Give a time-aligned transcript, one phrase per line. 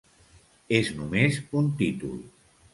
[0.77, 2.19] És només un títol.